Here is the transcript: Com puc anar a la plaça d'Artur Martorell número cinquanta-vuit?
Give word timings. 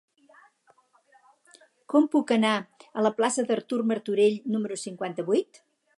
Com 1.93 2.07
puc 2.15 2.33
anar 2.35 2.55
a 2.57 3.03
la 3.09 3.11
plaça 3.19 3.45
d'Artur 3.51 3.81
Martorell 3.93 4.41
número 4.57 4.79
cinquanta-vuit? 4.87 5.63